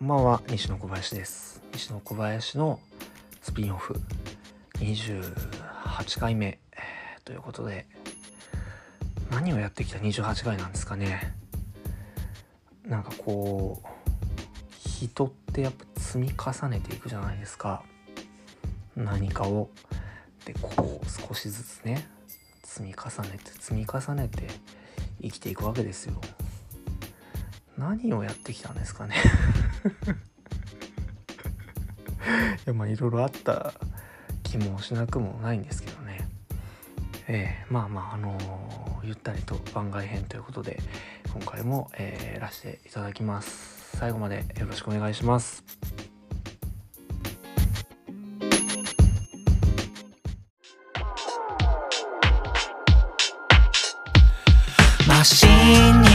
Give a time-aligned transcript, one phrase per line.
[0.00, 1.62] こんばんは西野小林です。
[1.74, 2.80] 西野小林の
[3.42, 4.00] スピンオフ
[4.78, 6.58] 28回目
[7.26, 7.86] ということで
[9.30, 11.34] 何をやってきた28回なんですかね。
[12.86, 17.82] なんかこう人ってやっぱ積み重ねていくじゃないですか。
[18.96, 19.68] 何かを。
[20.46, 22.08] でこう少しずつね
[22.64, 24.46] 積み重ねて積み重ねて
[25.20, 26.18] 生きていくわけですよ。
[27.80, 29.14] 何をやってきたんですかね。
[32.66, 33.72] いやまあいろいろあった
[34.42, 36.28] 気もしなくもないんですけどね。
[37.26, 40.78] えー、まあまああのー、ゆったりと番外編ということで
[41.32, 43.96] 今回も、えー、やらせていただきます。
[43.96, 45.64] 最後までよろしくお願いします。
[55.08, 56.09] マシン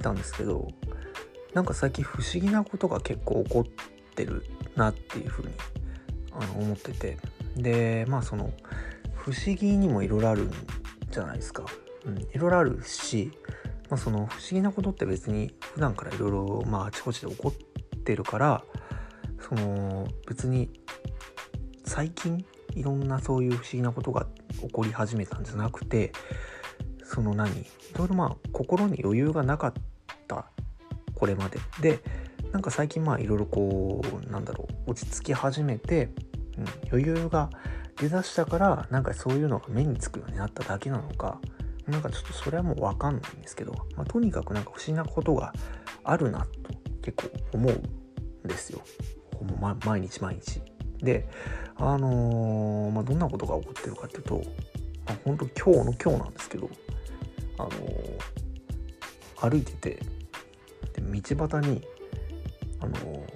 [0.00, 0.68] いたんですけど
[1.54, 4.44] なんか最近不思議なことが結構起こってる
[4.76, 5.52] なっていうふうに
[6.32, 7.18] あの思ってて
[7.56, 8.50] でまあその
[9.14, 10.52] 不思議にもいろいろあるん
[11.10, 11.64] じゃないですか。
[12.32, 13.30] いろいろあるし、
[13.90, 18.64] まあ、その不思議なことって別に普段からいろいろああちこちで起こってるから
[19.38, 20.70] その別に
[21.84, 22.42] 最近
[22.74, 24.26] いろんなそういう不思議なことが
[24.62, 26.12] 起こり始めたんじゃなくて
[27.04, 27.50] その何？
[27.50, 27.66] い
[27.98, 29.80] ろいろまあ心に余裕がなかった
[31.20, 32.00] これまでで
[32.50, 36.08] なんか最近まあいろいろこうなんだろう落ち着き始めて、
[36.56, 37.50] うん、余裕が
[37.96, 41.38] 出だしたからなんかそういうのが目につくようになっただけなのか
[41.86, 45.52] なんかちょっとそれはもう分かんないんですけど、まあ、とにかくなんか不思議なことが
[46.04, 46.46] あるなと
[47.02, 48.80] 結構思うんですよ。
[49.36, 50.62] ほぼま毎日毎日。
[51.02, 51.28] で
[51.76, 54.42] あのーまあ、どんなことが起こってるかっていうと、
[55.06, 56.70] まあ、本当今日の今日なんですけど、
[57.58, 58.40] あのー
[59.40, 59.98] 歩いてて
[60.94, 61.82] で道端に、
[62.80, 63.26] あの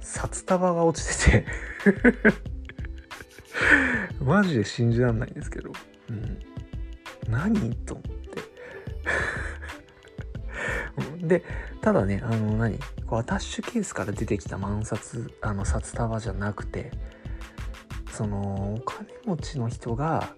[0.00, 1.46] 札束が落ちてて。
[4.24, 5.72] マジで信じられないんですけど、
[6.08, 6.38] うん、
[7.28, 8.06] 何と思っ
[11.20, 11.20] て。
[11.26, 11.44] で
[11.80, 12.78] ただねあの何？
[13.06, 16.92] こうアタッシュケースから出てきた万札あの札束じゃなくて
[18.10, 20.34] そのお金持ちの人が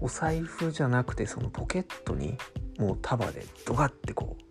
[0.00, 2.36] お財布じゃなくてそのポケットに
[2.78, 4.42] もう束でドガってこう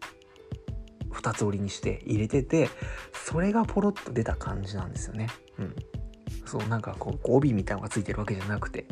[1.18, 2.70] 二つ折りにして入れてて
[3.26, 5.28] それがポロッと出た感じなんですよね。
[5.58, 5.76] うん、
[6.46, 8.86] そうなんかこう帯みたいのがついてるわけじゃなくて、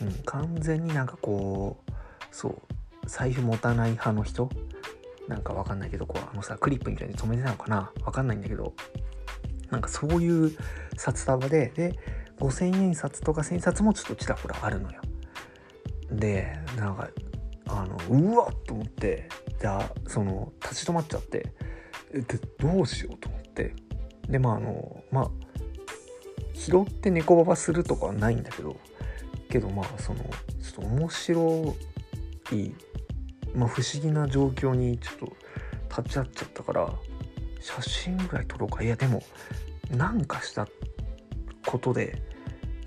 [0.00, 1.92] うん、完全になんかこう
[2.30, 4.48] そう財布持たない派の人？
[5.28, 7.92] なんかわかんないけどこうあのさクリップみたいに留めてたのかな？
[8.04, 8.72] わかんないんだけど。
[9.70, 10.56] なんかそういう
[10.98, 11.98] 札束でで
[12.40, 15.00] 5,000円札とか1,000円札もちょっとちらほらあるのよ。
[16.10, 17.08] でなんか
[17.68, 19.28] あのうわっと思って。
[19.62, 21.52] じゃあその立ち止まっちゃって
[22.12, 22.24] で
[22.58, 23.76] どうしようと思って。
[24.28, 25.30] でまああのまあ
[26.52, 28.76] 拾って猫ババするとかはないんだけど
[29.48, 31.76] けどまあそのちょっと面白
[32.52, 32.72] い、
[33.54, 36.92] まあ、不思議な状況にちょっと立ち会っちゃったから
[37.60, 38.82] 写真ぐらい撮ろうか。
[38.82, 39.22] いやでも
[39.96, 40.66] なんかした
[41.66, 42.20] ことで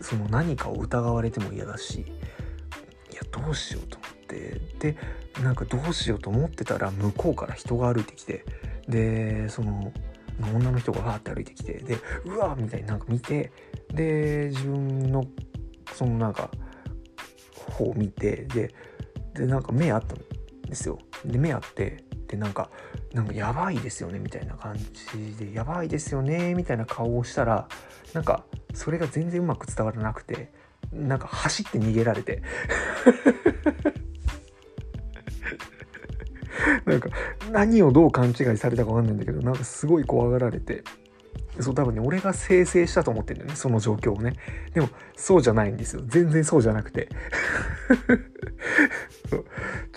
[0.02, 4.60] その何かを疑われても嫌だしいやどうしようと思って。
[4.80, 4.98] で
[5.44, 8.46] なんかどうしようと思ってたら向こうから人が歩いてきて
[8.88, 9.92] でその
[10.54, 13.52] 女の人がわーって歩いてきてでうわーみたいになんか見て
[13.94, 15.26] で自分の
[15.94, 16.50] そのなんか
[17.76, 18.74] 方を見てで
[19.34, 20.20] でなんか目あったん
[20.70, 21.00] ですよ。
[21.26, 22.70] で目あってでなんか
[23.14, 27.68] なんかやばいですよねみたいな感じでやばいですよねみたいな顔をしたら
[28.14, 30.52] なんかそれが全然うまく伝わらなくて
[30.92, 32.42] なんか走って逃げられて。
[36.86, 37.10] なんか
[37.52, 40.84] 何をどう勘違いされたか分かんないんだけどなんかすごい怖がられて
[41.60, 44.34] そう多分ね俺が生成したと思ってんだよねその状況をね。
[44.74, 46.02] でもそうじゃないんですよ。
[46.06, 47.08] 全然そうじゃなくて。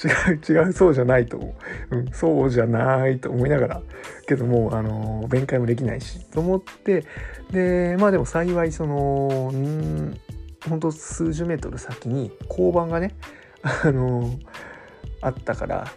[0.04, 1.54] 違う違うそうじゃないと思
[1.90, 3.82] う、うん、そうじゃないと思いながら。
[4.28, 7.04] けどもうあの弁解もできないしと思って。
[7.50, 10.16] でまあでも幸いそのうん
[10.68, 13.16] 本当数十メートル先に交番がね
[13.62, 14.30] あの
[15.20, 15.88] あったから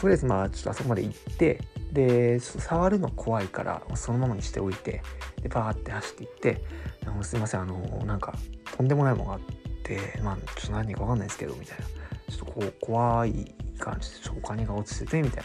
[0.00, 1.60] とりあえずまあちょっとあそこまで行って
[1.92, 5.02] で触るの怖いからそのままにしておいて
[5.42, 6.62] でバーって走っていって
[7.22, 8.34] 「すいませんあのなんか
[8.76, 9.40] とんでもないものがあっ
[9.82, 11.84] てまあちょっと何か分かんないですけど」みたいな。
[12.28, 15.44] ちょっとこう怖い感じでちょっとお金が落ちててみたい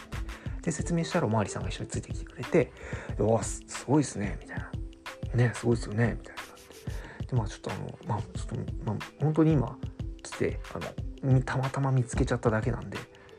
[0.62, 2.72] で説明したらおまわりさんが一緒についてきてくれて
[3.18, 4.70] 「うわすごいですね」みたいな
[5.34, 6.42] 「ねすごいですよね」みたいな。
[7.20, 9.78] ででまあちょっとあのまあちょっとまあ本当に今
[10.22, 12.98] 来てあのたまたま見つけちゃっただけなんで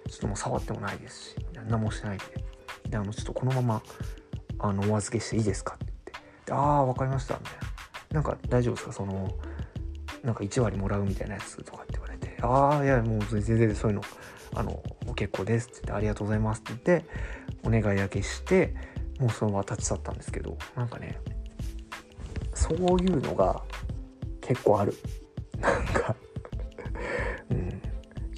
[0.10, 1.36] ちょっともう触ってもないですし
[1.68, 2.26] 何もしてないんで。
[2.90, 3.82] であのちょっとこのまま
[4.60, 6.54] あのお預けしていいですかって言って。
[6.54, 7.66] ああ分かりましたみたいな。
[8.16, 8.94] なんか大丈夫ですか？
[8.94, 9.30] その
[10.24, 12.38] なんか1割もらうみたいなやつとかって言われて。
[12.42, 14.04] ああいやもう全然そういうの
[14.56, 14.82] あの
[15.16, 17.06] 結構ですって言ってありがとうございますって言って
[17.64, 18.74] お願いだけして
[19.20, 21.20] もうそのまま立ち去ったんですけどなんかね
[22.54, 23.62] そういうのが
[24.42, 24.94] 結構ある。
[25.60, 26.16] なんか
[27.50, 27.82] うん。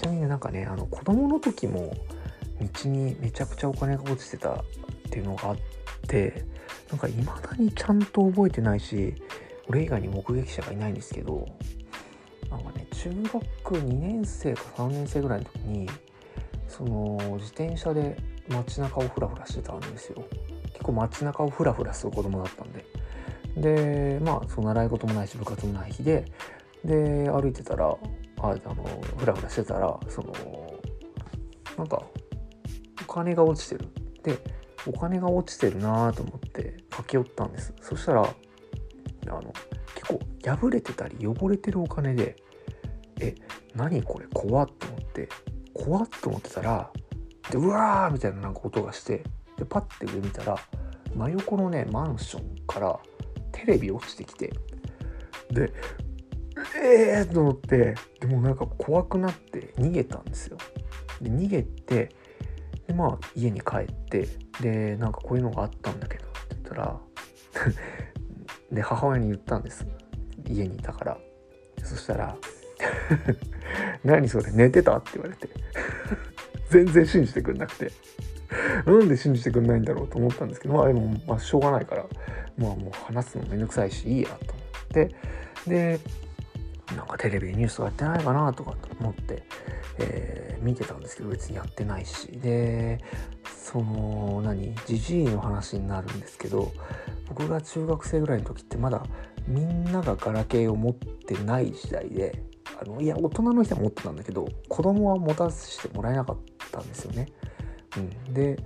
[0.07, 1.93] なみになんかねあの子供の時も
[2.83, 4.63] 道にめちゃくちゃお金が落ちてたっ
[5.09, 5.57] ていうのがあっ
[6.07, 6.43] て
[6.89, 9.13] なんか未だにちゃんと覚えてないし
[9.67, 11.47] 俺以外に目撃者がいないんですけど
[12.49, 15.89] なんかね中学2年生か3年生ぐらいの時に
[16.67, 18.17] その自転車で
[18.47, 20.23] 街中をフラフラしてたんですよ。
[20.71, 22.85] 結構街中をフラフラする子供だったんで。
[23.57, 26.25] でまあその習い事もないし部活もない日で
[26.85, 27.97] で歩いてたら
[28.39, 28.83] ああの
[29.17, 30.33] フラフラしてたらその
[31.77, 32.03] なんか
[33.07, 33.87] お金が落ちてる。
[34.23, 34.37] で
[34.85, 37.73] お金が落ちてるなと思って駆け寄ったんです。
[37.81, 38.25] そしたらあ
[39.25, 39.53] の
[39.95, 42.35] 結構破れてたり汚れてるお金で
[43.19, 43.35] え
[43.75, 44.27] 何これ？
[44.33, 45.29] 怖っと思って
[45.73, 46.89] 怖っと思ってたら
[47.51, 49.23] でうわーみたいななんか音がして
[49.57, 50.57] でパッて上見たら
[51.15, 52.99] 真横のねマンションから
[53.51, 54.53] テレビ落ちてきて
[55.51, 55.73] で
[56.75, 57.95] ええー、と思って。
[58.19, 60.57] でもなんか怖くなって逃げたんですよ。
[61.21, 62.09] で逃げて
[62.87, 64.27] でまあ家に帰って
[64.61, 66.99] でなんかこういうのがあったんだけどって言ったら
[68.71, 69.85] で母親に言ったんです。
[70.47, 71.17] 家にいたから。
[71.83, 72.35] そしたら
[74.03, 75.49] 「何それ寝てた?」って言われて。
[76.69, 77.91] 全然信じてくれなくて。
[78.85, 82.05] なんで信じてくれないんだろうと思ったんですけどまあでもまあしょうがないから。
[82.57, 85.15] まあもう話すのめんどくさいしいいやと思って。
[85.67, 85.99] で
[86.97, 89.43] なんかテレビニュースがやってないかなとかと思って、
[89.99, 92.99] えー、見てたんですけど別にやってないしで
[93.45, 96.73] その何じじいの話になるんですけど
[97.27, 99.05] 僕が中学生ぐらいの時ってまだ
[99.47, 102.43] みんながガラケーを持ってない時代で
[102.81, 106.37] あのいや大人の人は持ってたんだけど子供は持たせてもらえなかっ
[106.71, 107.27] たんですよね。
[107.97, 108.57] うん、で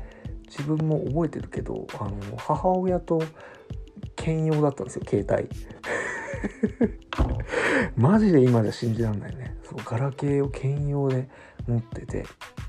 [0.48, 3.22] 自分も覚えてるけどあの母親と
[4.16, 5.50] 兼用だったんですよ携帯。
[7.96, 9.56] マジで今じゃ信じらんないね。
[9.64, 11.30] そうガラケーを兼用で
[11.68, 12.26] 持ってて。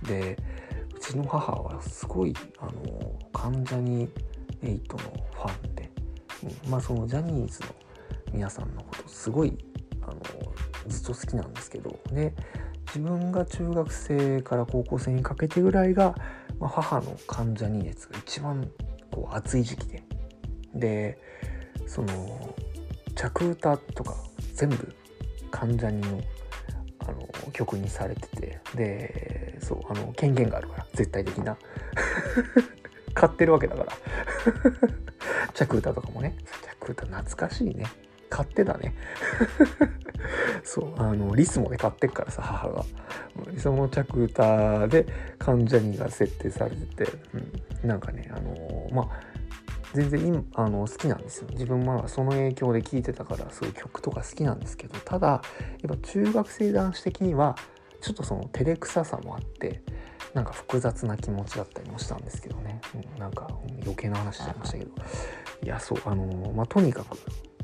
[0.06, 0.36] で
[0.94, 2.72] うちの母はすごいあの
[3.32, 4.08] 関ジャニ
[4.62, 4.98] ∞の
[5.32, 5.90] ファンで、
[6.64, 7.68] うん、まあそのジャニーズの
[8.32, 9.56] 皆さんのことすごい
[10.02, 10.16] あの
[10.88, 11.98] ずっと好きなんですけど。
[12.12, 12.34] で
[12.94, 16.14] 自分が中学生から高校生にかけてぐらいが、
[16.60, 18.70] まあ、母の関ジャニ熱が一番
[19.10, 20.02] こう熱い時期で。
[20.74, 21.18] で
[21.86, 22.54] その
[23.14, 24.16] 着歌とか
[24.54, 24.94] 全部
[25.50, 26.20] 関ジャニの
[27.00, 28.60] あの曲にされてて。
[28.74, 31.56] でそうあの権限があるから絶対的な。
[33.14, 33.92] 買ってるわけだから。
[35.54, 36.36] 着歌とかもね。
[36.80, 37.84] 着歌懐かしいね。
[38.28, 38.94] 買ってたね。
[40.64, 42.84] そうあのリスモで買ってっからさ母が。
[43.58, 45.06] その着歌で
[45.38, 47.12] 関ジャニが設定されてて、
[47.82, 49.31] うん、なんかねあのまあ
[49.94, 51.48] 全然今あの好きなんですよ。
[51.50, 55.40] 自分はその影響で聴いてたからそういう曲とか好きなんですけどただやっ
[55.88, 57.56] ぱ中学生男子的には
[58.00, 59.82] ちょっとその照れくささもあって
[60.34, 63.48] なんか複雑な気持ちだったりもしたんですけどね、うん、なんか
[63.82, 64.90] 余計な話しちゃいましたけど。
[65.62, 67.16] いやそうあのまあとにかく、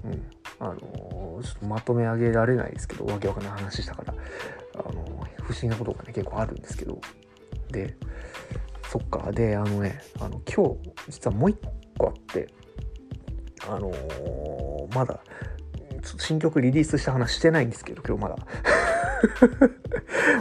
[0.04, 0.30] うん、
[0.60, 4.14] あのちょっとまとめ上げられないですけどわけわかんない話したから
[4.74, 5.04] あの
[5.42, 7.00] 不思議なことがね結構あるんですけど。
[7.70, 7.96] で
[8.90, 9.30] そっか。
[9.32, 11.58] であのねあの今日実はもう一
[11.98, 12.48] 個あって
[13.68, 15.20] あのー、まだ
[16.18, 18.36] 新曲リリースした話してないんですけど今日まだ。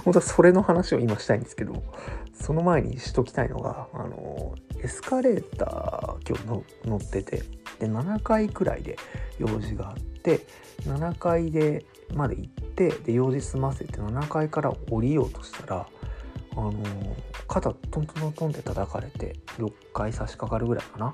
[0.05, 1.83] 本当はそれの話を今したいんですけど
[2.33, 7.43] その前にしときたいのが、あのー、エスカレーター今日の乗ってて
[7.79, 8.97] で7階くらいで
[9.39, 10.45] 用事があって
[10.83, 15.87] 7階でまで行ってで用事済ませて7階から降りようとしたら
[16.55, 16.73] あの
[17.47, 21.13] 肩トントントンって叩かれて6回差し掛かるぐらいかな。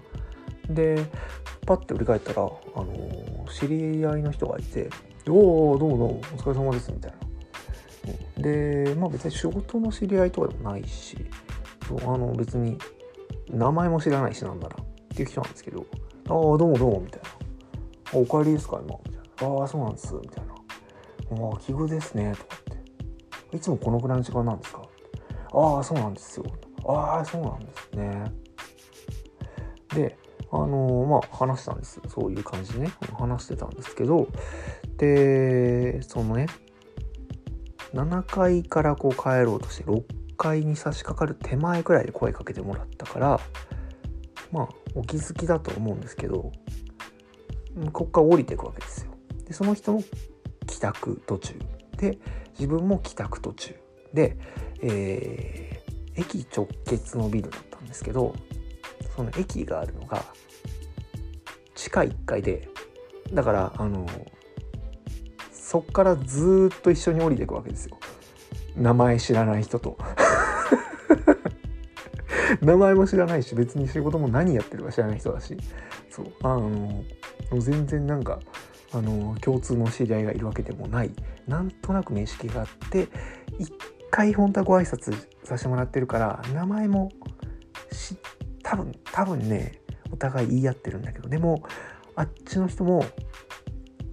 [0.69, 1.05] で
[1.65, 4.89] パッて振り返ったら、あの知り合いの人がいて
[5.29, 7.17] 「おおどうもどうもお疲れ様です」みたいな。
[8.41, 11.17] でまあ別に仕事の知り合いとかでもないし
[11.87, 12.77] そうあの別に
[13.49, 15.85] 名前も知らないしなんならっていう人なんですけど
[16.27, 17.21] 「ああどうもどうも」みたい
[18.13, 20.53] な「お帰りですか今」みたいな「ああそうなんです」みたいな
[21.45, 24.81] 「ああ奇遇ですね」とかって「いつもこのぐらいの時間なんですか?」
[25.53, 26.45] ああそうなんですよ」
[26.85, 28.33] ああそうなんですね」
[29.95, 30.17] で
[30.55, 31.99] あのまあ話したんです。
[32.07, 32.91] そういう感じでね。
[33.17, 34.27] 話してたんですけど。
[34.97, 36.45] でそのね
[37.93, 40.03] 7階からこう帰ろうとして6
[40.37, 43.39] 階に差し掛かる手前くらいで声かけてもらったから
[44.51, 46.51] まあお気づきだと思うんですけど
[47.91, 49.11] ここから降りていくわけですよ。
[49.45, 50.03] でその人も
[50.67, 51.55] 帰宅途中。
[51.97, 52.19] で
[52.53, 53.75] 自分も帰宅途中。
[54.13, 54.37] で、
[54.83, 58.35] えー、駅直結のビルだったんですけど
[59.15, 60.23] その駅があるのが
[61.75, 62.67] 地下1階で
[63.33, 64.07] だからあの
[65.51, 67.97] そっからずっと一緒に降りていくわけですよ。
[68.75, 69.97] 名前知らない人と。
[72.61, 75.57] 名前も知らないし別に仕事も何やってるか知らない人だし。
[76.11, 76.27] そう。
[76.43, 77.03] あの
[77.59, 78.39] 全然なんか
[78.93, 81.11] あの共通の知り合いがいるわけでもない。
[81.47, 83.07] なんとなく面識があって
[83.57, 83.73] 一
[84.11, 85.11] 回本当はご挨拶
[85.43, 87.11] させてもらってるから名前も
[87.91, 88.15] し
[88.63, 91.63] 多分多分ねお互い言い合ってるんだけどでも
[92.15, 93.05] あっちの人も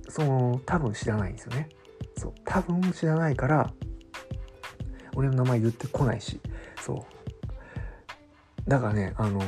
[0.09, 1.69] その多分知らないんですよね。
[2.16, 3.73] そう多分知らないから
[5.14, 6.40] 俺の名前言ってこないし
[6.83, 8.69] そう。
[8.69, 9.40] だからねあの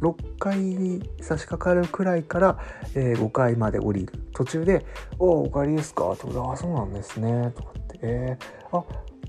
[0.00, 2.58] 6階に差し掛かるくらいから、
[2.94, 4.12] えー、5階まで降りる。
[4.32, 4.86] 途中で
[5.18, 8.84] 「おお帰りですか?」とか「あそうなんですね」とかって「えー、あ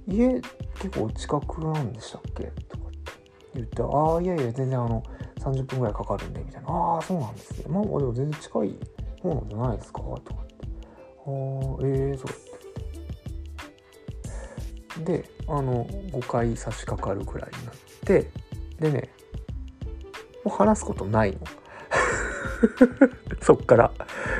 [0.07, 0.41] 家
[0.79, 2.80] 結構近くなんでしたっけ?」とか。
[3.55, 5.03] 言って「ああいやいや全然あの
[5.39, 7.65] 30分ぐらいかかるんで」みたいな「ああそうなんですね。
[7.69, 8.75] まあでも全然近い
[9.21, 10.33] 方なんじゃないですか?」とかって。
[10.33, 11.31] ああ
[11.83, 12.51] えー、そう。
[15.05, 18.29] であの5回差し掛かるくらいになって
[18.79, 19.09] でね
[20.43, 21.39] もう話すことないの。
[23.41, 23.91] そっから。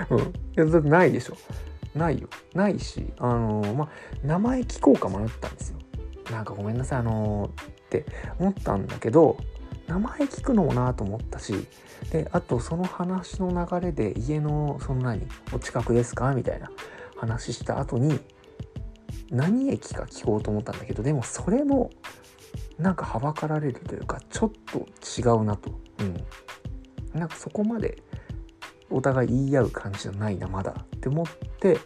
[0.09, 0.19] うん。
[0.19, 0.23] い
[0.55, 1.35] やだってないでしょ。
[1.95, 2.27] ないよ。
[2.53, 3.89] ないしあのまあ
[4.23, 5.79] 名前聞こうか迷ったんですよ。
[6.31, 7.49] なんかごめんなさいあのー、
[7.99, 8.05] って
[8.39, 9.37] 思ったんだけど
[9.87, 11.53] 名前聞くのもなと思ったし
[12.11, 16.71] であとその話の流れで家のその何お近くですかみたいな
[17.17, 18.19] 話した後に
[19.29, 21.89] 何駅か聞こうと思ったんだけどでもそれも
[22.81, 24.79] なんかはばかられるというかちょっと
[25.19, 25.69] 違うなと。
[25.99, 27.19] うん。
[27.19, 28.01] なんかそこまで
[28.89, 30.71] お互い言い合う感じじゃないなまだ。
[30.95, 31.25] って思っ
[31.59, 31.77] て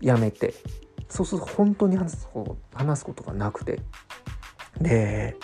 [0.00, 0.54] やめて。
[1.08, 2.56] そうすると本当に話すこ
[3.14, 3.80] とがなくて。
[4.80, 5.36] で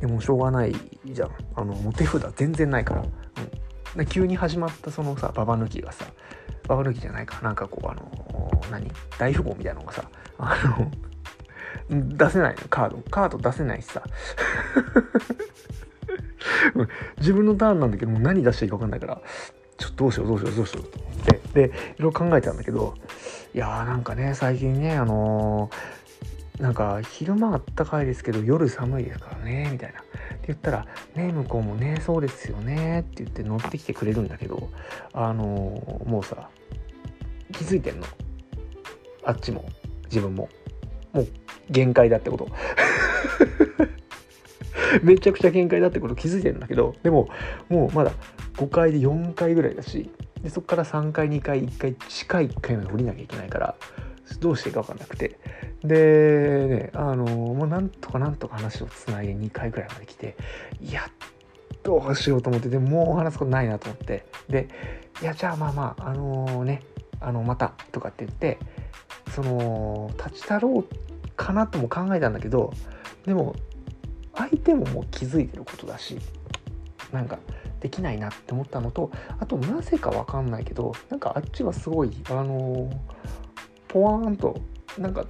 [0.00, 1.30] でもしょうがないじゃん。
[1.54, 3.02] あのもう手札全然ないから、
[3.96, 6.06] うん、急に始まったそのさババ抜きがさ
[6.66, 7.40] ババ抜きじゃないか。
[7.42, 8.10] なんかこうあの
[8.70, 8.90] 何？
[9.18, 10.04] 大富豪みたいなのがさ
[10.38, 10.56] あ
[11.90, 12.98] の出せないのカード。
[13.10, 14.02] カード出せないしさ。
[17.18, 19.20] 自分のターンなんだけどもう何出していいか分かんないから
[19.76, 20.84] ちょっとどうしようどうしようどうしよう。
[20.84, 21.14] と思っ
[21.52, 22.94] てでいろいろ考えたんだけど
[23.54, 25.74] いやーなんかね最近ねあのー、
[26.60, 30.00] なんか昼間あったかいですけど夜寒いですからねみたいな。
[30.00, 30.08] って
[30.48, 30.86] 言ったら
[31.16, 34.68] 「ね向こうもねそうですよね」って言って乗ってきてくれるんだけど
[35.12, 36.50] あのー、もうさ
[37.52, 38.06] 気づいてんの。
[39.24, 39.64] あっちも
[40.04, 40.48] 自分も。
[41.12, 41.28] もう
[41.70, 42.48] 限界だってこと。
[45.02, 46.94] めちゃくちゃ限界だってこと気づいてるんだけど。
[47.02, 47.28] でも
[47.68, 48.12] もうまだ
[48.56, 50.10] 5回で4回ぐらいだし
[50.42, 53.74] でそこから3回2回1回地下1回まで降りなきゃいけないから
[54.38, 55.38] どうしていいか分かんなくて。
[55.82, 60.36] でねあのもうなんとかなんとか話をつないで2回ぐらいまで来て
[60.78, 61.12] やっ
[61.82, 64.26] としようと思ってでもう話すことないなと思って。
[64.48, 64.68] で
[65.22, 66.82] いやじゃあまあまああのー、ね
[67.20, 68.58] あのまたとかって言って
[69.30, 72.72] その立ち去ろうかなとも考えたんだけど
[73.26, 73.54] でも
[74.34, 76.18] 相手ももう気づいてることだし
[77.12, 77.38] なんか
[77.80, 82.90] できないなって思ったのとあとなぜか分かんないけどなんかあっちはすごいあの
[83.90, 84.60] ポワーンと
[84.98, 85.24] なんか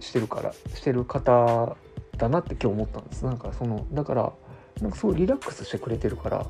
[0.00, 1.76] してるからしてる方
[2.16, 3.24] だなって今日思ったんです。
[3.24, 4.32] なんかそのだから
[4.80, 6.46] なんかすごいリラックスしてくれてるから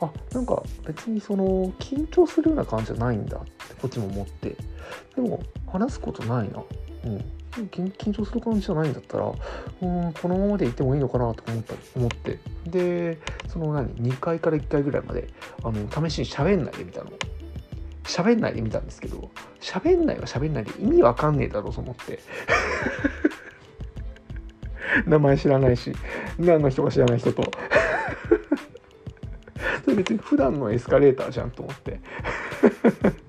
[0.00, 4.56] あなんか別にその緊張するような感じじゃないんだってこっちも思って。
[5.16, 6.62] でも話すことないな。
[7.04, 7.24] うん。
[7.72, 12.38] 緊張する感じじゃないんだったらうんこのままでいてもいいのかなと思った思って。
[12.66, 13.18] で
[13.48, 15.28] その何2回から1回ぐらいまで
[15.64, 17.16] あの試しに喋んないでみたいなの
[18.08, 22.18] 喋んないで見たんですけど喋んないは喋んないで意味わかんねえだろうと思って。
[25.06, 25.92] 名前知らないし
[26.38, 27.42] 何の人か知らない人と。
[29.84, 32.00] それ別に普段のエスカレーターじゃんと思って。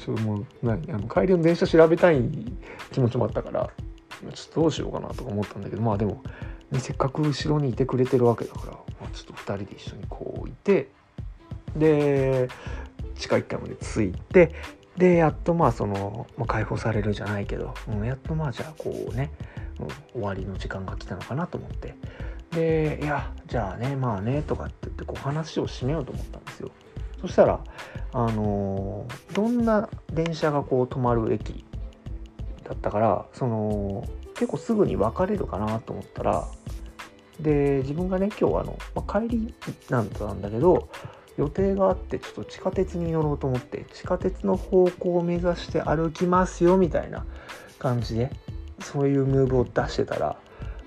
[0.00, 0.90] ちょっともう何？
[0.92, 2.22] あの帰りの電車調べたい
[2.90, 3.70] 気持ちもあったから
[4.32, 6.22] ちょっとどうしようかなとか思ったんだけどまあでも、
[6.70, 10.88] ね、せっかく後ろにいてくれてるわけだから、まあ、ちょっと2人で一緒にこういて
[11.76, 12.48] で
[13.20, 14.54] 地下1階まで着いて
[14.96, 19.30] でやっとまあその、まあ、解放されるじゃないけど、うん、やっとまあじゃあこうね、
[19.78, 21.94] うん、終わりの時間が来たのかなと思って。
[22.50, 26.70] でいやじゃあねまあねとかって言ってこう話を締めようと思ったんですよ。
[27.20, 27.60] そしたら
[28.12, 31.64] あのー、どんな電車がこう止まる駅
[32.64, 36.48] だったからその結構すぐに別れるかなと思ったら
[37.38, 39.54] で自分がね今日あの、まあ、帰り
[39.88, 40.88] なんだんだけど
[41.36, 47.24] 予定があってちょっと地下鉄に乗ろうと思って地下鉄の方向を目指して歩きますよみたいな
[47.78, 48.30] 感じで
[48.80, 50.36] そういうムーブを出してたら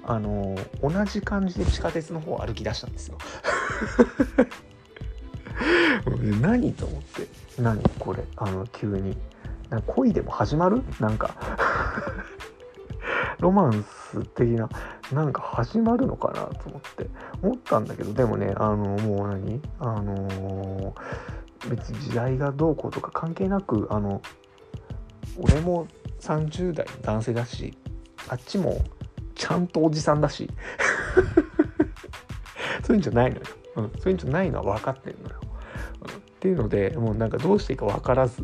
[0.06, 3.18] あの同じ感じで地下鉄の方を歩き出したんですよ。
[6.42, 7.28] 何と思って
[7.62, 9.18] 何これあの急に。
[9.70, 10.84] な恋でも始まる？
[11.00, 11.36] なんか。
[13.40, 14.70] ロマンス的な
[15.14, 17.10] なんか始まるのかなと思って
[17.42, 19.62] 思ったんだけどでもねあのもう何？
[19.80, 24.22] あのー、別に時代がどうこうとか関係なくあの
[25.38, 25.88] 俺も
[26.20, 27.78] 30代の男性だし
[28.30, 28.82] あっちも
[29.36, 30.50] ちゃんとおじさんだし
[32.84, 33.44] そういうんじゃないのよ、
[33.78, 35.40] うん、そういうんじゃないのは分かってんのよ、
[36.02, 38.44] うん、っていうのでもうなんかどうしていいか分からず。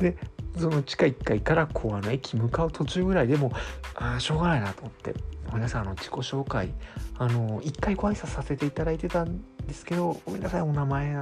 [0.00, 0.16] で
[0.58, 3.52] その地下1階からこうあの駅向かう途中ぐらいでも
[3.94, 5.14] あしょうがないなと思って。
[5.46, 6.72] ごめんなさいあの自己紹介
[7.18, 11.20] あの1回ご挨拶させていただいてたんですけどごめんなさいお名前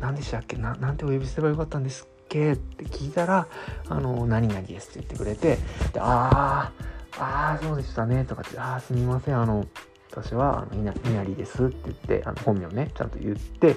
[0.00, 0.56] 何でしたっけ？
[0.56, 2.52] ななんてお呼びすればよかったんですっけ？
[2.52, 3.46] って聞いたら
[3.90, 5.58] 「あの何々です」って言ってくれて
[5.92, 6.72] で「あ
[7.18, 9.66] あああそうでしたね」とかって「ああすみませんあの
[10.10, 13.76] 私はあの稲荷ですって言ってあの本名ねちゃんと言って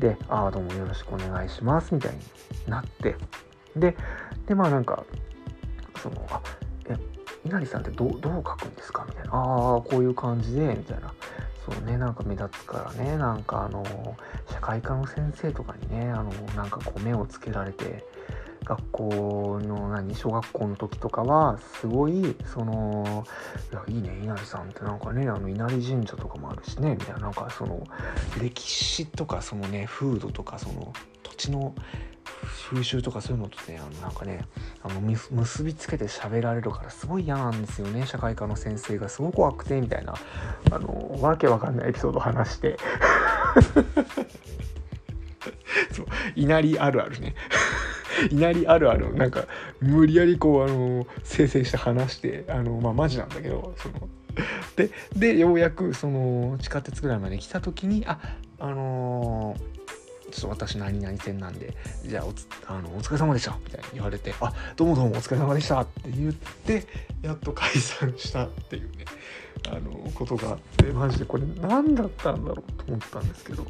[0.00, 2.18] で「ああどうもよろしくお願いします」みたいに
[2.66, 3.14] なって
[3.76, 3.96] で
[4.46, 5.04] でまあなんか
[5.96, 6.40] その「あ
[6.88, 6.96] え
[7.44, 11.12] 稲荷さんってどどう書くんですか?」みたいな「ああこういう感じで」みたいな。
[11.64, 13.84] そうねなんか目立つからねなんかあの
[14.50, 18.04] 社会科の先生とかにねあのなんかこう目をつけられて
[18.64, 23.24] 学校の何小学校の時とかはすごいその
[23.70, 27.20] いやいいね稲荷さんってなんかねあの稲荷神社とかもあるしねみたいな。
[27.20, 27.80] なんかその
[28.40, 31.74] 歴史とかそのね風土とかその土地の
[32.70, 34.44] 風習とかそういうのとねあのなんかね
[34.82, 38.06] あの結びつけて喋られるからすごい嫌なんですよね。
[38.06, 40.14] 社会科の先生がすごく怖くてみたいな
[40.70, 42.76] あのわけわかんないエピソードを話して。
[45.92, 46.06] そう
[46.36, 47.34] 稲荷あるあるね。
[48.30, 49.46] 稲荷あるあるなんか
[49.80, 54.08] 無理やりこうあの生成して話してあのまあマジなんだけどその
[54.76, 58.18] ででようやくその地下鉄ぐらいまで来た時にあ
[58.58, 59.81] あのー
[60.32, 66.86] ちょっと私何々線なんで、じゃあおつあのお疲れ様でしたみたいに言われて、あ、どうもどうもお疲れ様でしたって言って、
[67.20, 69.04] やっと解散したっていうね、
[69.68, 73.66] あの、ことがあって、マジでこれ何だったんだろうと思ったんですけど、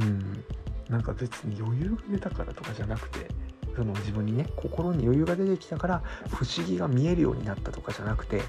[0.00, 0.42] うん、
[0.88, 3.28] なんか別に余裕が出たからとかじゃなくて、
[3.76, 8.40] その自分にね、心に余裕が出てきたから、不思議が見えるようになったとかじゃなくて、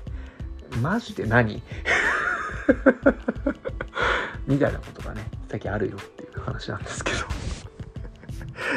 [0.81, 1.61] マジで何？
[4.47, 7.17] みたいなことがね、最近あるよっていう話なんですけど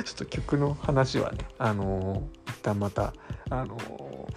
[0.03, 3.15] ちょっと曲の話はね、あのー、一旦また、
[3.49, 4.29] あのー、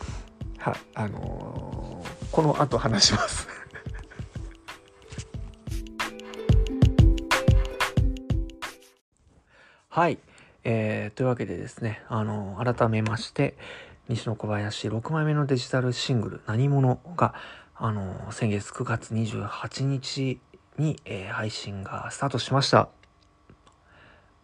[0.59, 3.47] は、あのー、この後話します
[9.89, 10.19] はい。
[10.63, 13.57] えー、というわけでですね、あの改めまして、
[14.09, 17.33] 西野小林6枚目のデジタルシングル「何者」が、
[17.73, 20.39] あの先月9月28日
[20.77, 22.89] に、えー、配信がスタートしました。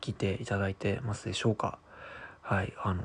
[0.01, 1.79] 聞いていただいてますでしょうか
[2.41, 3.03] はい、あの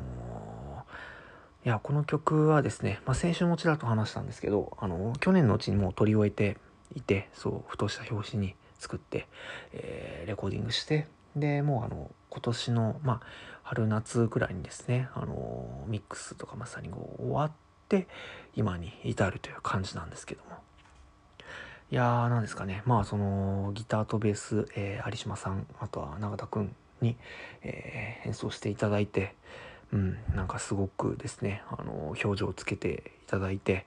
[1.64, 6.56] ー、いや、この曲はですね、まあ、先週もちらっと話したんですけど、あのー、去年のうちにもう撮り終えて
[6.96, 9.28] いて、そう、ふとした表紙に作って、
[9.72, 13.20] え、レコーディングして、で、もうあの、今年の、まあ、
[13.62, 17.52] 春夏ぐらいにですね、あのミックスとかまさにこう終わっ
[17.88, 18.08] て、
[18.56, 20.67] 今に至るという感じなんですけども。
[21.90, 22.82] いやー、なんですかね。
[22.84, 27.16] まあ、その、ギターとベース、えー、有島さん、あとは永田くんに、
[27.62, 29.34] えー、演奏していただいて、
[29.90, 33.86] うん、なんかすごくですね、あの、表情をつけていただいて、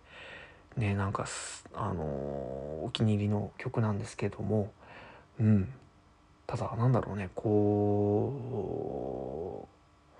[0.77, 1.27] ね、なんか、
[1.75, 4.71] あの、お気に入りの曲なんですけども、
[5.39, 5.71] うん、
[6.47, 8.33] ただ、なんだろうね、こ
[9.69, 10.17] う、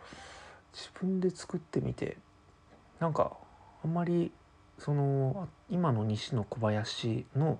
[0.72, 2.18] 自分で作ってみて、
[3.00, 3.32] なんか、
[3.84, 4.32] あんまり
[4.82, 7.60] その今の西野小林の、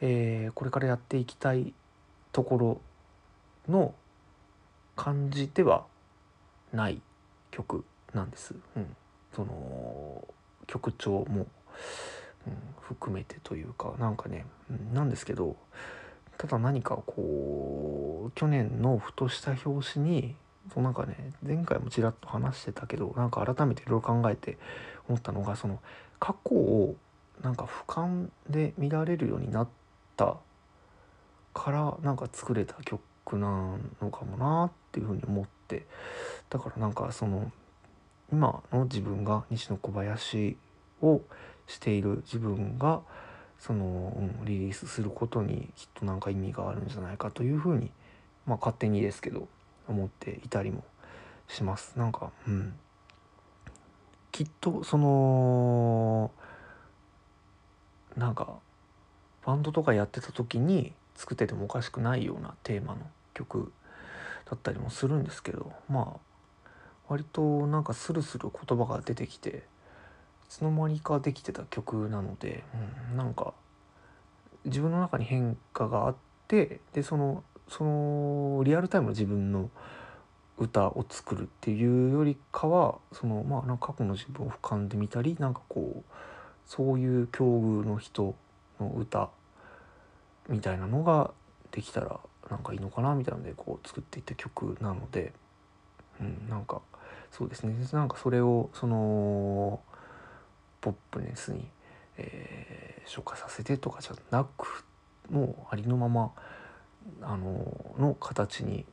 [0.00, 1.72] えーこれからやっていきたい
[2.32, 2.80] ところ
[3.72, 3.94] の
[4.96, 5.84] 感じでは
[6.72, 7.00] ない
[7.50, 8.54] 曲なんです。
[8.76, 8.96] うん、
[9.34, 10.26] その
[10.66, 11.46] 曲調も、
[12.46, 15.56] うん、含めてというかなんかね、うん、なんですけど
[16.38, 20.34] ただ何かこう去年のふとした表紙に
[20.72, 24.58] そうなんかね前回もちらっと話してたけどなんか改めていろいろ考えて
[25.08, 25.80] 思ったのがその
[26.18, 26.96] 過去を
[27.42, 29.79] なんか俯瞰で見られるようになって
[30.20, 30.36] た
[31.54, 35.86] からなんか作れた曲なのかもなっていうふうに思って
[36.50, 37.50] だからなんかその
[38.30, 40.56] 今の自分が西野小林
[41.00, 41.22] を
[41.66, 43.00] している自分が
[43.58, 47.90] その、うん、リリースすることにきっとなんか意味があるんじゃないかというふうに
[48.46, 49.48] まあ勝手にですけど
[49.88, 50.84] 思っていたりも
[51.48, 51.94] します。
[51.96, 52.74] なんかうん
[54.32, 56.30] きっとその
[58.16, 58.58] なんか
[59.44, 63.00] バンドとかやってた時に作っててもおかしくないようなテーマの
[63.34, 63.72] 曲
[64.50, 66.70] だったりもするんですけどまあ
[67.08, 69.52] 割となんかスルスル言葉が出てきてい
[70.48, 72.64] つの間にかできてた曲なので、
[73.10, 73.54] うん、なんか
[74.64, 76.16] 自分の中に変化があっ
[76.48, 79.70] てでそのそのリアルタイムの自分の
[80.58, 86.12] 歌を作るっていうよりかはそのまあなんか過去の自分を俯瞰で見たりなんかこう
[86.66, 88.34] そういう境遇の人
[88.80, 89.30] の歌
[90.48, 91.32] みたいなのが
[91.70, 95.32] できたらなんかいいのかなみたいなのでこう作っていった曲なので、
[96.20, 96.80] うん、なんか
[97.30, 97.74] そうですね。
[97.92, 99.80] なんかそれをその
[100.80, 101.68] ポップネスに、
[102.16, 104.84] えー、昇華させてとかじゃなく
[105.30, 106.32] もうありのまま
[107.22, 108.84] あのの形に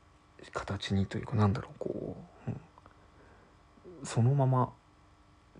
[0.54, 2.16] 形にというかなんだろうこ
[2.48, 4.72] う、うん、そのまま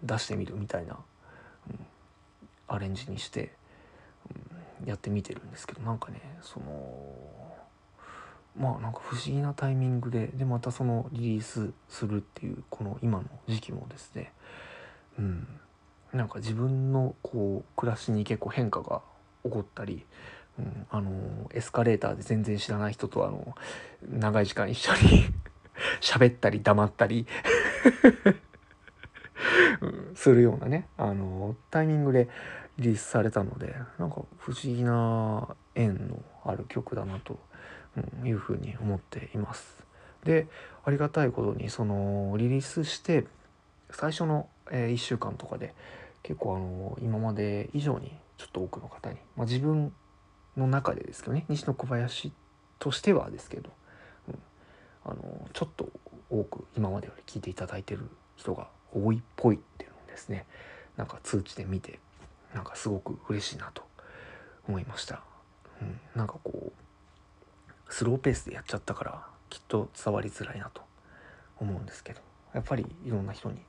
[0.04, 0.98] 出してみるみたいな、
[1.70, 1.80] うん、
[2.68, 3.54] アレンジにして、
[4.86, 6.66] やってみてるんですけどなんかねその
[8.58, 14.34] まあなんか不思議なタイミングででまたそのリリースするっていうこの今の時期もですね
[15.20, 15.48] うん。
[16.14, 19.02] なんか自分のこう暮らしに結構変化が
[19.44, 20.06] 起こったり、
[20.58, 21.12] うん、あの
[21.54, 23.56] エスカレーターで全然知らない人とあの
[24.10, 25.26] 長い時間一緒に
[26.02, 27.28] 喋ったり黙ったり
[30.16, 32.30] するようなねあのタイミングで
[32.78, 37.40] リリースされたのでなんか不思議な縁のある曲だなと、
[38.22, 39.84] うん、いうふうに思っています。
[40.24, 40.48] で
[40.86, 43.26] ありがたいことにそのリリースして
[43.92, 45.74] 最初の、え1週間とかで
[46.24, 49.94] 結構あの今まで以上にちょっと多くの方に、まあ、自分
[50.58, 52.34] の中でですけどね西野小林
[52.80, 53.70] としてはですけど、
[54.28, 54.40] うん、
[55.06, 55.90] あのちょっと
[56.30, 60.46] 多く今までより聞いていただいてる人が多いっぽいっていうのをですね
[60.98, 62.00] なんか通知で見て
[62.54, 63.84] なんかすごく嬉しいなと
[64.68, 65.22] 思いました。
[65.82, 70.82] うん、なんかこうスローペースでやっちゃったからきっと伝わりづらいなと
[71.60, 72.28] 思うんですけど。
[72.54, 73.60] やっぱりいろんな人に、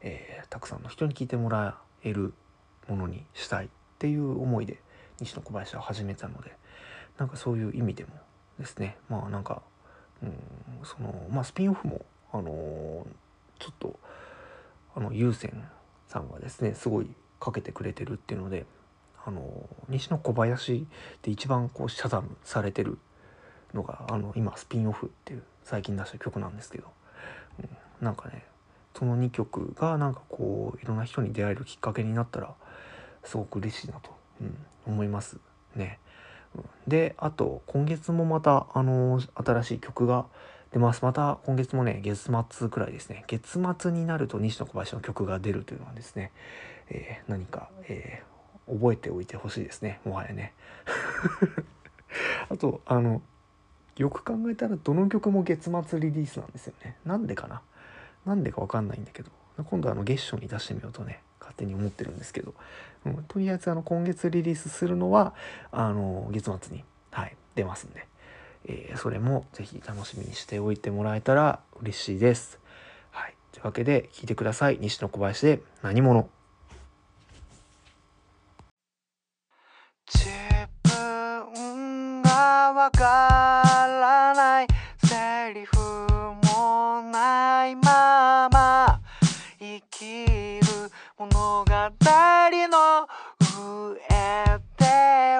[0.00, 2.34] えーたくさんの人に聞いてもらえる
[2.88, 3.68] ものにしたいっ
[3.98, 4.82] ていう思いで
[5.20, 6.56] 西野小林は始めたので
[7.16, 8.10] なんかそういう意味でも
[8.58, 8.98] ですね。
[9.08, 9.62] まあなんか、
[10.22, 10.34] うん、
[10.84, 13.04] そのまあスピンオフもあのー
[13.60, 13.98] ちょっと
[14.96, 15.52] あの優先
[16.08, 17.06] さんがですねすごい
[17.42, 18.66] かけてくれてるっていうので
[19.24, 20.86] あの西野小林
[21.22, 22.98] で一番こうシャダムされてる
[23.74, 26.88] のがあの今スピンオフっていう最近出した曲なんですけど、
[27.60, 28.44] うん、なんかね
[28.96, 32.54] その2曲がなんかこういろんな人に出会えるきっかけになったら
[33.24, 35.38] すごく嬉しいなと、うん、思います
[35.76, 35.98] ね。
[36.06, 36.12] うん
[36.86, 40.26] であと今月もまたあの新しい曲が
[40.72, 46.32] 出ますまた今月もね月末くらいですね月末になると西野小林の曲が出るというのはですね、
[46.90, 48.32] えー何か、えー
[48.68, 50.00] 覚えておいてほしいですね。
[50.04, 50.52] もはやね。
[52.48, 53.20] あとあの
[53.96, 56.96] よく考えたらどの曲も月末リリースなんですよね。
[57.04, 57.60] なんでかな？
[58.24, 59.30] なんでかわかんないんだけど。
[59.64, 62.54] 今度あの月初に出してみようとね勝手に思ってるんですけど、
[63.04, 65.34] うん、とりあえずあの今月リリースするのは
[65.72, 68.06] あの月末に、はい、出ますんで、
[68.64, 72.60] えーそれもぜひ楽しみにしておいてもらえたら嬉しいです。
[73.10, 74.78] はい、というわけで聞いてください。
[74.80, 76.28] 西野小林で何者？
[82.82, 84.66] わからない。
[85.06, 85.78] セリフ
[86.48, 89.00] もないまま。
[89.60, 93.06] 生きる物語の
[93.38, 93.94] 上
[94.78, 94.84] で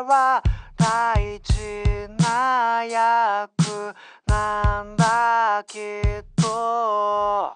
[0.07, 0.40] は
[0.76, 3.92] 大事な役
[4.28, 7.52] なんだきっと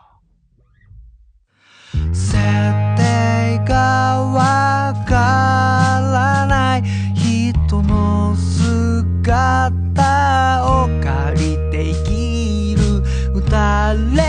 [2.13, 2.33] 設
[2.97, 5.15] 定がわか
[6.13, 6.83] らない。
[7.15, 8.26] 人の
[13.97, 14.26] let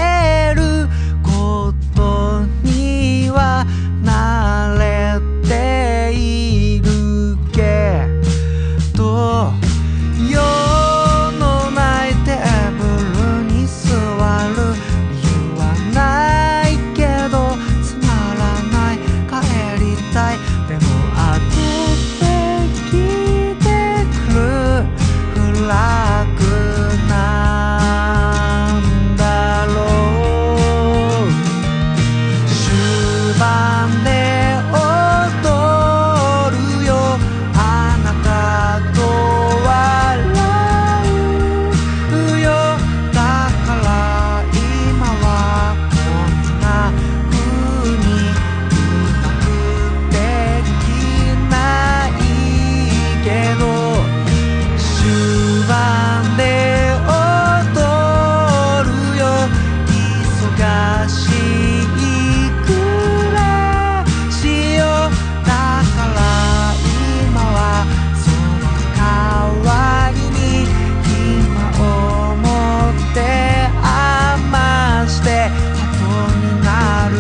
[76.28, 77.16] になる。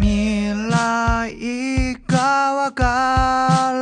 [0.00, 2.84] 未来かわか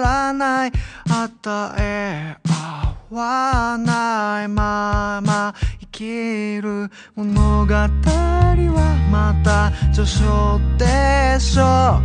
[0.02, 0.72] らない。
[1.10, 7.88] 与え合わないまま生きる物語は
[9.10, 12.00] また序章でしょ。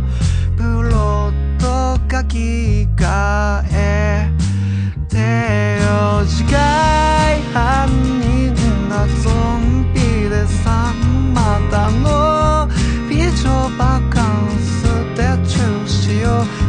[0.56, 1.30] プロ
[1.64, 4.30] ット書き換え
[5.08, 5.16] て
[5.82, 7.88] よ次回犯
[8.20, 8.54] 人
[8.88, 10.92] がゾンビでさ
[11.34, 12.68] またの
[13.08, 14.84] 美女バカンス
[15.16, 16.63] で中止を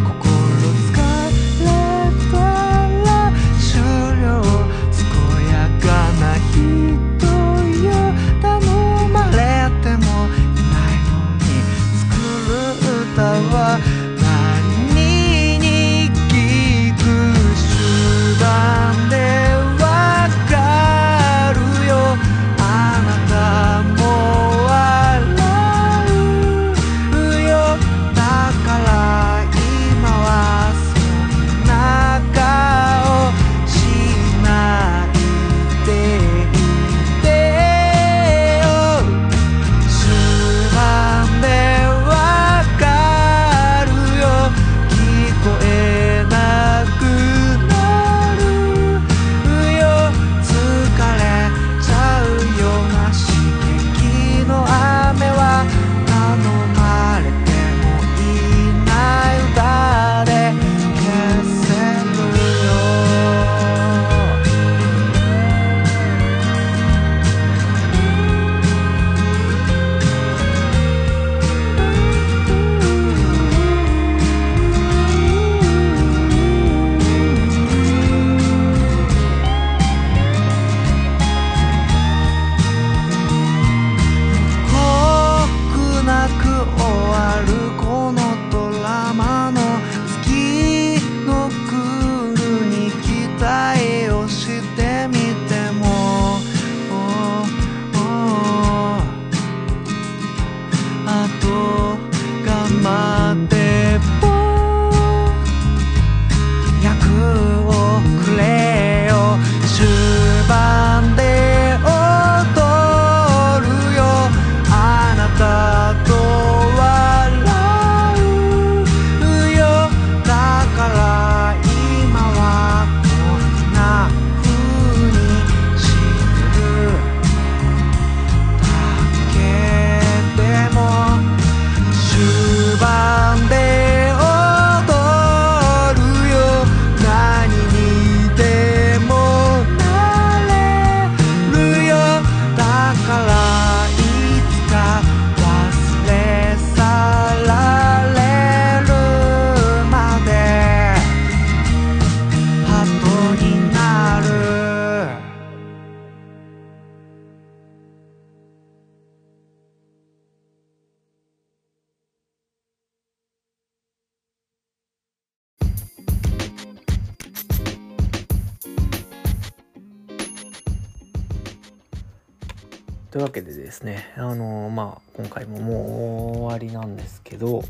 [173.16, 177.64] というわけでですねあのまあ今回ももう終わりなんですけど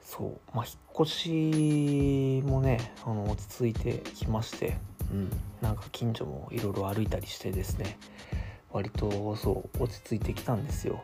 [0.00, 4.76] そうまあ引っ越しもねあの落ち着いてきまして
[5.10, 5.30] うん。
[5.60, 7.98] なんか近所もいろいろ歩いたりしてですね
[8.70, 11.02] 割とそう落ち着いてきたんですよ。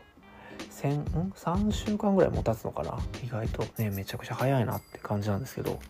[0.70, 3.00] 先ん？3週間ぐらいも経つのかな？
[3.24, 5.80] 意外とねめちゃくちゃ早いなって感じなんですけど。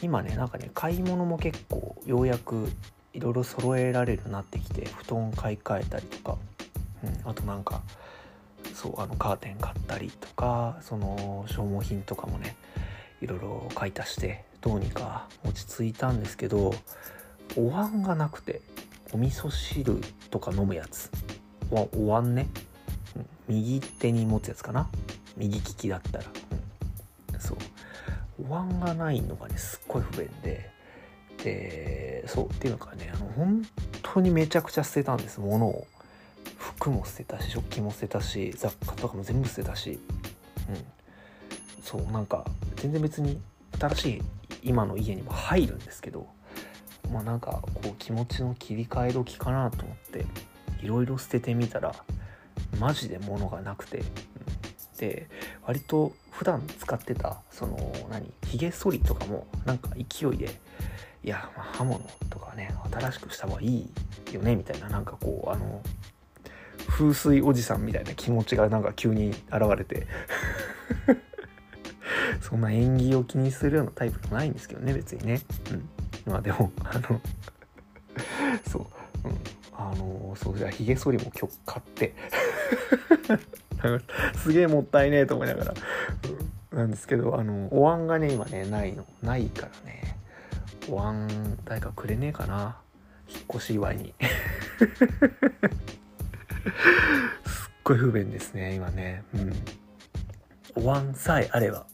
[0.00, 2.68] 今ねなんかね買い物も結構ようやく
[3.14, 6.38] いろいろ揃えられるなってきて布団買い替えたりとか、
[7.04, 7.82] うん、あとなんか
[8.74, 12.56] そうあのカーテン買ったりとかその消耗品とかもね
[13.20, 16.72] いろいろ買い足してどうにか落ち着いたんですけど
[17.56, 18.62] お椀がなくて
[19.12, 21.10] お味噌汁とか飲むやつ。
[21.70, 22.48] おお椀ね、
[23.16, 24.88] うん右手に持つやつかな。
[25.36, 26.24] 右利きだったら、
[27.34, 27.58] うん、そう。
[28.48, 30.71] お椀がないのがねすっごい不便で。
[31.44, 33.62] でそうっていうのかねあの本
[34.02, 35.40] 当にめちゃくちゃ捨てたんです。
[35.40, 35.86] 物を。
[36.58, 39.98] 服も捨てたし食器も捨てたし雑貨とかも全部捨てたし。
[40.68, 40.84] うん。
[41.82, 42.44] そうなんか
[42.76, 43.40] 全然別に
[43.78, 44.22] 新しい
[44.62, 46.28] 今の家にも入るんですけど
[47.12, 50.24] まあなんかこう気持ちの切り替え時かなと思って
[50.82, 51.94] いろいろ捨ててみたら
[52.78, 54.04] マジで物がなくて、うん。
[54.98, 55.28] で
[55.66, 57.76] 割と普段使ってたその
[58.08, 60.60] 何ひげ剃りとかもなんか勢いで
[61.24, 63.90] いや、まあ、刃物とかね新しくした方がいい
[64.32, 65.82] よねみたいななんかこうあの
[66.88, 69.40] 風水おじさんみたいな気持ちがなんか急に現
[69.76, 70.06] れて。
[72.40, 75.40] そんな縁起を気にするようなタイプじゃないんですけどね別にね。
[75.70, 75.88] うん。
[76.32, 77.20] まあでもあの
[78.68, 78.86] そ
[79.24, 79.38] う、うん、
[79.72, 82.14] あのそうじゃあひげ剃りも今日買って。
[84.36, 85.74] すげえもったいねえと思いながら、
[86.72, 90.16] うん、なんですけどあのお椀がね今ねないのないからね。
[90.88, 92.76] お椀誰かくれねえかな。
[93.28, 94.14] 引っ越し祝いに。
[97.46, 99.22] すっごい不便ですね今ね。
[99.34, 99.52] うん。
[100.74, 101.86] お椀さえあれば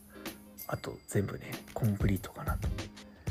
[0.66, 2.68] あと全部ねコンプリートかなと。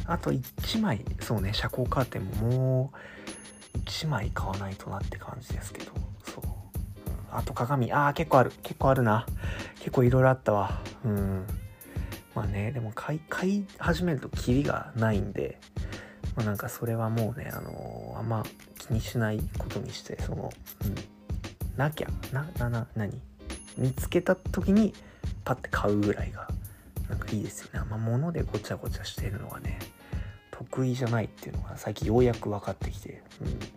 [0.06, 5.92] あと1枚そうね遮光カーテンももう1枚買わないとなって感じですけど。
[6.24, 6.44] そう、
[7.32, 7.92] あと鏡。
[7.92, 8.52] あー結構ある。
[8.64, 9.26] 結構あるな。
[9.80, 10.82] 結構いろいろあったわ。
[11.04, 11.46] うん。
[12.38, 15.60] まあねでも買い買い始めるとキリがないんで
[16.36, 18.44] まあ、なんかそれはもうねあのーあんま
[18.78, 20.54] 気にしないことにしてその
[20.86, 20.96] うん
[21.76, 23.20] なきゃななな何？
[23.76, 24.94] 見つけた時に
[25.44, 26.48] パッて買うぐらいが
[27.10, 27.80] なんかいいですよね。
[27.80, 29.80] あんま物でごちゃごちゃしてるのがね
[30.52, 33.24] 得意じゃないっていうのが最近ようやく分かってきて、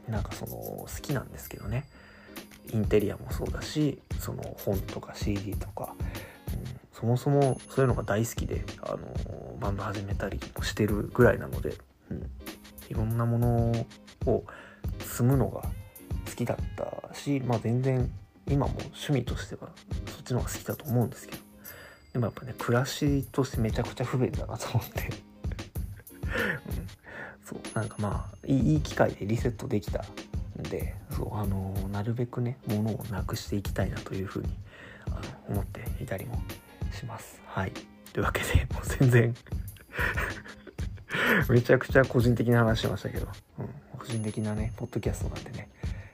[0.06, 1.86] うん、なんかその好きなんですけどね。
[2.72, 5.94] インテリアもそうだしその本とか CD とか、
[7.00, 8.98] そもそもそういうのが大好きで、あの
[9.58, 11.74] バンド始めたりもしてるぐらいなので、
[12.10, 12.30] うん、
[12.90, 13.86] いろんなもの
[14.26, 14.44] を
[14.98, 18.10] 積むのが好きだったし、まあ、全然
[18.46, 19.70] 今も趣味としては
[20.06, 21.50] そっちの方が好きだと思うんですけど。
[22.12, 25.12] でもやっぱね暮らしとしてめちゃくちゃ不便だなと思って、うん、
[27.44, 30.04] そうなんかまあいい機会でリセットできた
[30.58, 34.48] んでそうあのなるべくね物をなくしていきたいなというふうに
[35.06, 35.20] あの
[35.54, 36.42] 思っていたりも
[36.92, 37.40] します。
[37.46, 37.72] はい
[38.12, 39.34] というわけでもう全然
[41.48, 45.68] めちゃくちゃ個人的な話しましたけど、うん、個人的なねポッドキャストなんでね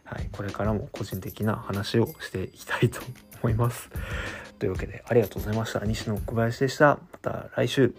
[0.06, 3.00] はい、これからも個人的な話をしていきたいと
[3.42, 3.90] 思います。
[4.58, 5.84] というわけでありがとうございました。
[5.84, 6.98] 西野小林でした。
[7.12, 7.94] また来週。